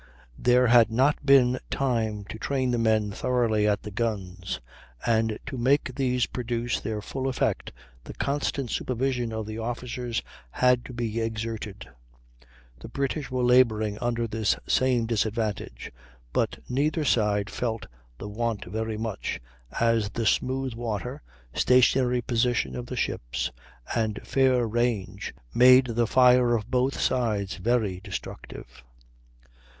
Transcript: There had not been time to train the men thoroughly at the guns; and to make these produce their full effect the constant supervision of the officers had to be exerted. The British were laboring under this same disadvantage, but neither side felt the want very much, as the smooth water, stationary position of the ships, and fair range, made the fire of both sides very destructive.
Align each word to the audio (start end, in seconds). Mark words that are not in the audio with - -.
There 0.39 0.65
had 0.65 0.89
not 0.89 1.23
been 1.23 1.59
time 1.69 2.23
to 2.29 2.39
train 2.39 2.71
the 2.71 2.79
men 2.79 3.11
thoroughly 3.11 3.67
at 3.67 3.83
the 3.83 3.91
guns; 3.91 4.59
and 5.05 5.37
to 5.45 5.59
make 5.59 5.93
these 5.93 6.25
produce 6.25 6.79
their 6.79 7.03
full 7.03 7.27
effect 7.27 7.71
the 8.05 8.15
constant 8.15 8.71
supervision 8.71 9.31
of 9.31 9.45
the 9.45 9.59
officers 9.59 10.23
had 10.49 10.83
to 10.85 10.93
be 10.93 11.21
exerted. 11.21 11.87
The 12.79 12.87
British 12.89 13.29
were 13.29 13.43
laboring 13.43 13.99
under 13.99 14.25
this 14.25 14.57
same 14.65 15.05
disadvantage, 15.05 15.91
but 16.33 16.57
neither 16.67 17.05
side 17.05 17.51
felt 17.51 17.85
the 18.17 18.27
want 18.27 18.65
very 18.65 18.97
much, 18.97 19.39
as 19.79 20.09
the 20.09 20.25
smooth 20.25 20.73
water, 20.73 21.21
stationary 21.53 22.23
position 22.23 22.75
of 22.75 22.87
the 22.87 22.97
ships, 22.97 23.51
and 23.95 24.19
fair 24.25 24.67
range, 24.67 25.31
made 25.53 25.85
the 25.89 26.07
fire 26.07 26.55
of 26.55 26.71
both 26.71 26.99
sides 26.99 27.57
very 27.57 27.99
destructive. 28.03 28.83